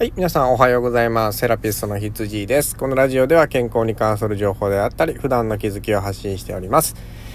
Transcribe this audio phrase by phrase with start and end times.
[0.00, 0.14] はい。
[0.16, 1.40] 皆さんおはようございます。
[1.40, 2.74] セラピストの羊です。
[2.74, 6.94] このラジオでは健康に関する情報であったり、普段の気づきを発信しております。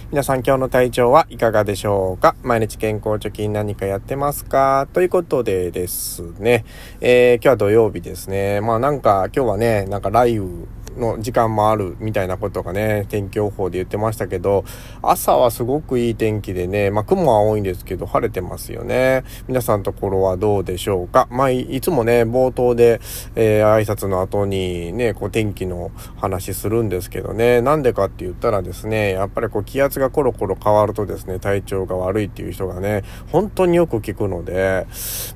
[0.10, 2.36] 皆さん今日の体調はいかがでしょうか？
[2.42, 4.88] 毎日健康貯金何かやってますか？
[4.94, 6.66] ということでですね、
[7.02, 8.62] えー、今日は土曜日ですね。
[8.62, 10.66] まあなんか今日はね、なんか雷雨
[10.98, 14.64] の時間もあるみたいなことがね、天気予報で言ってましたけど、
[15.02, 19.24] 朝はすごくいい天気でね、まあ雲は多いんですけど晴れてますよね。
[19.48, 21.28] 皆さんところはどうでしょうか？
[21.30, 23.02] まあいつもね、冒頭で、
[23.36, 34.88] えー、挨拶の後にね、こう天気の話するんですけどね、なんでかって言ったらですね、やっぱりこう気圧がコロコロ変わるとですね、体調が悪いっていう人がね、本当によく聞くので、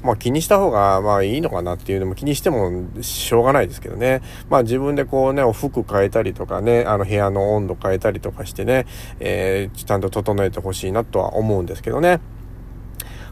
[0.03, 4.21] まあ気にした方がまあいいのかなっていうのも気にしてもしょうがないですけどね。
[4.49, 8.85] まあ自分でこうね、服変えたりとかね、あの部屋の温度変えたりとかしてね、
[9.19, 12.19] えー、ちゃんと整えてほしいなとは思うんですけどね。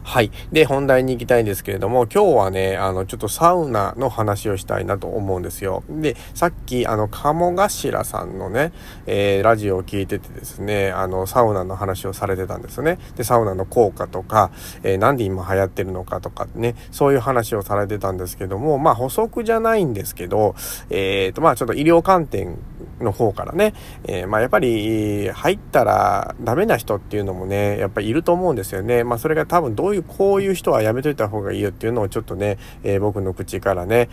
[0.08, 0.30] はい。
[0.52, 5.84] で、本題に行きたいんですけれども、今日はね、あの、ちょっとサウナの話をしたいなと思うんですよ。
[5.90, 8.72] で、さっき、あの、鴨頭さんのね、
[9.04, 12.98] えー、ラジオを聞いててですね、あの、サウナの話をされてたんですよね。
[13.16, 14.50] で、サウナの効果とか、
[14.82, 20.54] えー、なんで今流行ってるのかとかね、そういう話をされてたんですけども、まあ、補足じゃないんですけど、
[20.88, 22.56] えっ、ー、と、まあ、ちょっと医療観点
[23.00, 29.04] の方からね、えまあ、やっぱり、入ったらダメな人っていうのもね、やっぱりいると思うんですよね。
[29.04, 34.08] まあ、それが多分どういうこういう人はやめといた方がいいよっていうのをちょっとね、えー、僕の口からね、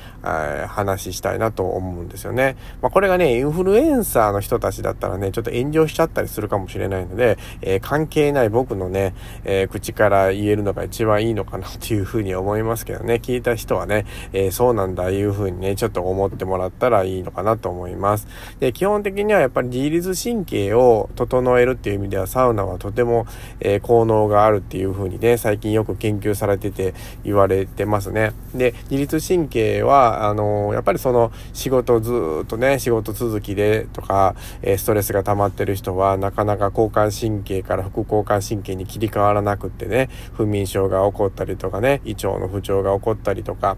[0.67, 2.57] 話したいなと思うんですよね。
[2.81, 18.27] まあ、これがね、インフルエンサーの人たちだったらね、ちょっと炎上しちゃったりするかもしれないので、えー、関係ない僕のね、え、口から言えるのが一番いいのかなっていうふうに思いますけどね、聞いた人はね、えそうなんだいうふうにね、ちょっと思ってもらったらいいのかなと思います。
[18.59, 23.25] で、基本的にはやっぱり自律神経を整えるっていう意味ではサウナはとても、
[23.61, 28.33] え効能があるっていうふうにね、最近よく研究されてて言われてますね。
[28.53, 43.77] で、自律神経は、あの、やっぱりその仕事ずっとね、仕事続きでとか、えストレスが溜まってる人は、なかなか交感神経から副交感神経に切り替わらなくってね、不眠症が起こったりとかね、胃腸の不調が起こったりとか、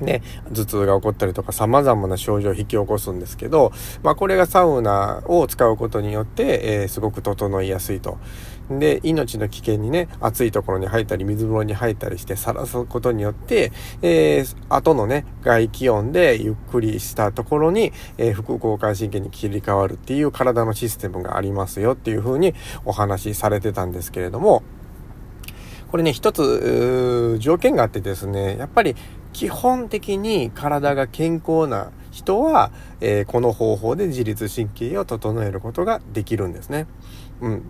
[0.00, 0.22] ね、
[0.52, 3.72] 頭痛が起こったりとか様々な症状を引き起こすんですけど、
[4.02, 8.18] まあこれがサウナを使うことによって、えー、すごく整いやすいと。
[8.70, 13.72] で、命の危険にね、暑いところに入ったり水風呂に入ったりしてさらすことによって、
[14.02, 22.54] えー、後のね、外気温でゆっくりしたところに、えー、副交感神経に切り替わるっていう体のシステムがありますよっていうふうに
[22.84, 24.62] お話しされてたんですけれども、
[25.90, 28.94] これね、一つ、条件があってですね、やっぱり
[29.32, 36.86] 基本的に体が健康な人は、えー、この方法で自律神経を整えることができるんですね。
[37.40, 37.62] うん。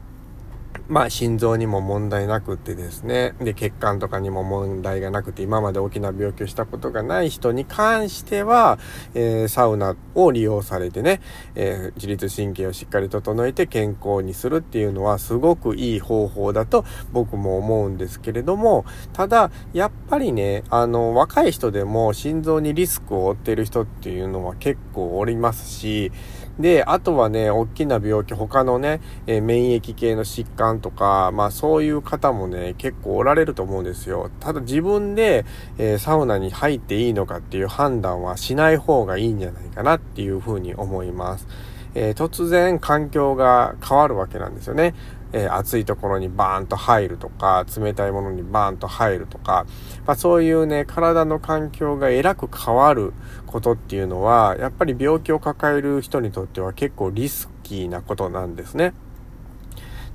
[0.88, 8.78] まあ心臓にも問題なくってですね、で血管とかにも問題がなくて今まで大きな病気をしたことがない人に関しては、
[9.14, 11.20] えー、サウナを利用されてね、
[11.54, 26.12] えー、自律神経をしっかり整えて健康にするっていうのはすごくいい方法だと僕も思うんですけれども、ただやっぱりね、あの若い人でも心臓にリスクを負ってる人っていうのは結構おりますし、
[26.58, 34.30] で、あとはね、大きな病気、他のね、えー、免疫系の疾患とか、まあそういう方もね、結構おられると思うんですよ。
[34.40, 35.44] ただ自分で、
[35.78, 41.46] えー、サウナに入っていいのかっていう判断はしない方がいいんじゃないかなっていうふうに思います。
[41.94, 44.94] えー、突然環境が変わるわけなんですよね。
[45.32, 49.66] えー、暑いところにバーンと入るとか、冷たいものにバーンと入るとか、
[50.06, 53.12] まあ、そういうね、体の環境がえらく変わる
[53.46, 58.94] ことっていうのは、やっぱり病気を抱える人にとっては結構リスキーなことなんですね。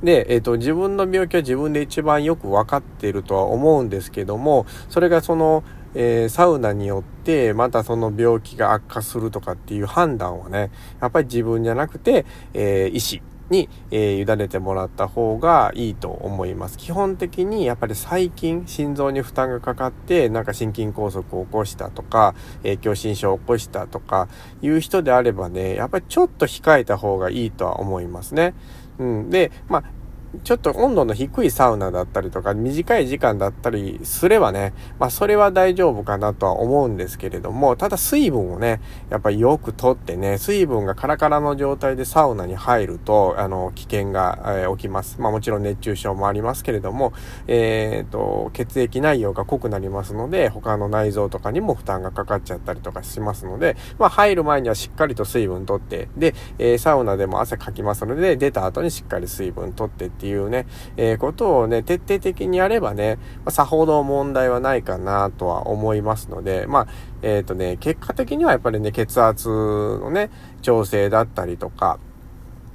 [0.04, 5.64] で、えっ、ー、と、自分の病気は自分で一番よくわかっているとは思うんですけども、それがその、
[5.96, 16.78] えー、サウナによってまたその病気が悪化するとかっていう判断はね、やっぱり自分じゃなくて、えー、医師に、えー、委ねてもらった方がいいと思います。
[16.78, 24.28] 基本的にやっぱり最近心臓に負担がかかってなんか心筋梗塞を起こしたとか、えー、狭心症を起こしたとか
[24.62, 28.56] いう人であればね、やっぱりちょっと控えた方がいいとは思いますね。
[28.98, 29.30] うん。
[29.30, 29.84] で、まあ、
[30.42, 38.82] ちょっと温度の低いサウナだったりとか、短い時間だったりすればね、まあそれは大丈夫かなとは思うんですけれども、ただ水分をね、
[39.12, 45.22] やっぱりよくとってね、水分がカラカラの状態でサウナに入ると、あの、危険が、えー、起きます。
[45.22, 47.14] まあもちろん熱中症もありますけれども、
[47.48, 60.66] えっ、ー、と、血液内容が濃くなりますので、他の内臓とかにも負担がかかっちゃったりとかしますので、まあ入る前にはしっかりと水分とって、で、えー、サウナでも汗かきますので、出た後にしっかり水分とってってっていうね、
[60.96, 66.88] えー、ことをね、徹底的にやればね、まあ、さほど問題はないかなとは思いますので、まあ、
[67.22, 70.30] えっ、ー、とね、結果的にはやっぱりね、血圧のね、
[70.62, 72.00] 調整だったりとか、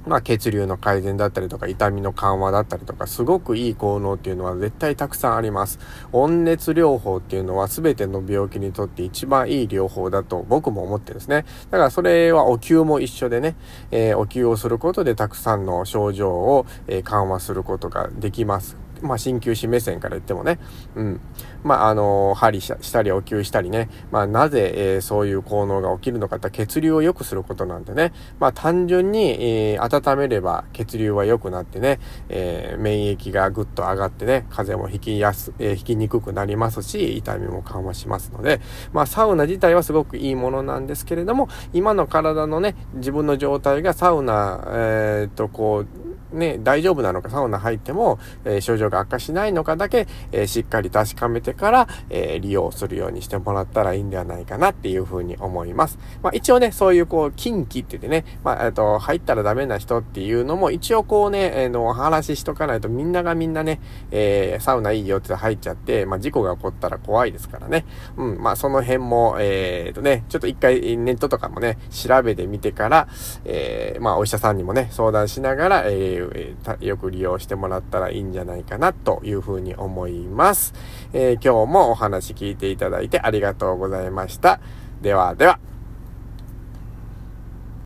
[0.05, 5.79] まあ、血流の改善だったりとか、痛みの緩和だったりとか、すごくいい効能っていうのは絶対たくさんあります。
[6.11, 11.45] 温熱療法っていうのは全ての病気にとって一番いい療法だと僕も思ってですね。
[11.69, 13.55] だからそれはお灸も一緒でね、
[13.91, 18.88] えー、お灸をすることでたくさんの症状を、え、緩和することができます。
[19.01, 20.59] まあ、鍼灸師目線から言ってもね、
[20.95, 21.21] うん。
[21.63, 31.99] まあ、あの、針したりお灸したりね、まあ、なぜ、えー、そういう効能が起きるのかって血流を良くすることなんでね、まあ、単純に、えー、温めれば血流は良くなってね、
[32.29, 38.61] えー、免疫がぐっと上がってね、風邪もひきやす、えー、ひきにくくなりますし、痛みも緩和しますので、
[38.93, 55.97] まあ、サウナ自体はすごくいいものなんですけれども、今の体のね、自分の状態がサウナ、えー、っと、こう、ね、大丈夫なのか、サウナ入っても、えー、症状が悪化しないのかだけ、えー、しっかり確かめてから、えー、利用するようにしてもらったらいいんではないかなっていうふうに思います。
[56.21, 63.79] まあ一応ね、そういうこう、近畿って言ってね、まあ、えっと、入ったらダメな人っていうのも一応こうね、えー、の、お話ししとかないとみんながみんなね、
[64.11, 67.85] えー、サウナいいよって入っちゃって、まあ事故が起こったら怖いですからね。
[68.17, 73.07] うん、まあその辺も、えー、とね、ちょっと一回ネットとかもね、調べてみてから、
[73.45, 80.73] えー、まあお医者さんにもね、相談しながら、ええー、よく利用してもらったらいいんじゃないかなというふうに思います。
[81.13, 84.59] えー、今日もお話聞いていただいてありがとうございました。
[85.01, 85.68] ではでは。